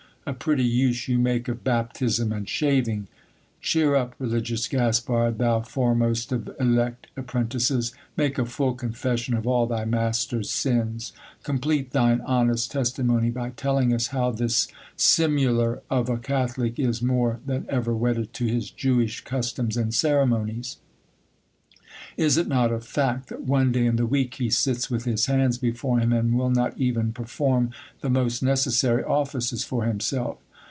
[0.23, 3.07] A pretty use you make of baptism and shaving!
[3.59, 7.91] Cheer up, religious Gaspard, thou foremost of elect apprentices!
[8.15, 11.11] Make a full confession of all thy master's sins;
[11.41, 17.39] complete thine honest testimony by telling us how this simular of a Catholic is more
[17.43, 20.77] than ever wedded to his Jewish customs and ceremonies.
[22.17, 25.27] Is it not a fact, that one day in the week he sits with his
[25.27, 27.71] hands before him, and will not even per form
[28.01, 30.37] the most necessary offices for himself?